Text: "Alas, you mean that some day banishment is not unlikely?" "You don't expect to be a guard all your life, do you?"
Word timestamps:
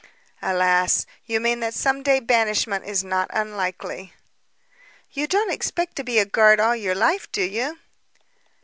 "Alas, 0.41 1.05
you 1.25 1.39
mean 1.39 1.59
that 1.59 1.75
some 1.75 2.01
day 2.01 2.19
banishment 2.19 2.83
is 2.83 3.03
not 3.03 3.29
unlikely?" 3.31 4.15
"You 5.11 5.27
don't 5.27 5.51
expect 5.53 5.95
to 5.97 6.03
be 6.03 6.17
a 6.17 6.25
guard 6.25 6.59
all 6.59 6.75
your 6.75 6.95
life, 6.95 7.31
do 7.31 7.43
you?" 7.43 7.77